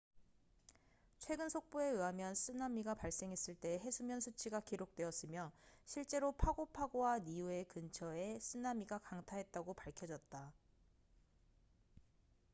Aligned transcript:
최근 1.19 1.47
속보에 1.47 1.89
의하면 1.89 2.33
쓰나미가 2.33 2.95
발생했을 2.95 3.53
때의 3.53 3.81
해수면 3.81 4.19
수치가 4.19 4.59
기록되었으며 4.59 5.51
실제로 5.85 6.31
파고 6.31 6.65
파고와 6.65 7.19
니우에 7.19 7.65
근처에 7.65 8.39
쓰나미가 8.39 8.97
강타했다고 8.97 9.75
밝혀졌다 9.75 10.51